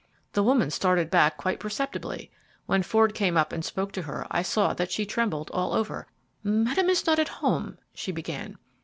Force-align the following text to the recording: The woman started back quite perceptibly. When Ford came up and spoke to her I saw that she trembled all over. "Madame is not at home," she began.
The 0.33 0.41
woman 0.41 0.71
started 0.71 1.11
back 1.11 1.37
quite 1.37 1.59
perceptibly. 1.59 2.31
When 2.65 2.81
Ford 2.81 3.13
came 3.13 3.37
up 3.37 3.51
and 3.53 3.63
spoke 3.63 3.91
to 3.91 4.01
her 4.01 4.25
I 4.31 4.41
saw 4.41 4.73
that 4.73 4.91
she 4.91 5.05
trembled 5.05 5.51
all 5.53 5.73
over. 5.75 6.07
"Madame 6.41 6.89
is 6.89 7.05
not 7.05 7.19
at 7.19 7.27
home," 7.29 7.77
she 7.93 8.11
began. 8.11 8.57